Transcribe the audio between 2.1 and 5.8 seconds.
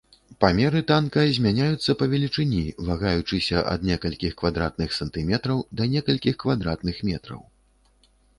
велічыні, вагаючыся ад некалькіх квадратных сантыметраў